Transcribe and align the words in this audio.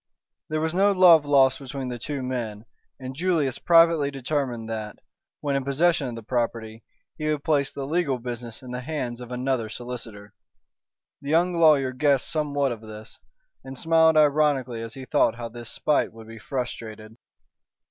There 0.49 0.59
was 0.61 0.73
no 0.73 0.91
love 0.91 1.25
lost 1.25 1.59
between 1.59 1.89
the 1.89 1.99
two 1.99 2.23
men, 2.23 2.65
and 2.99 3.15
Julius 3.15 3.59
privately 3.59 4.09
determined 4.09 4.67
that, 4.67 4.97
when 5.41 5.55
in 5.55 5.63
possession 5.63 6.07
of 6.07 6.15
the 6.15 6.23
property, 6.23 6.83
he 7.19 7.29
would 7.29 7.43
place 7.43 7.71
the 7.71 7.85
legal 7.85 8.17
business 8.17 8.63
in 8.63 8.71
the 8.71 8.81
hands 8.81 9.21
of 9.21 9.31
another 9.31 9.69
solicitor. 9.69 10.33
The 11.21 11.29
young 11.29 11.53
lawyer 11.55 11.91
guessed 11.91 12.31
somewhat 12.31 12.71
of 12.71 12.81
this, 12.81 13.19
and 13.63 13.77
smiled 13.77 14.17
ironically 14.17 14.81
as 14.81 14.95
he 14.95 15.05
thought 15.05 15.35
how 15.35 15.49
this 15.49 15.69
spite 15.69 16.11
would 16.11 16.27
be 16.27 16.39
frustrated. 16.39 17.17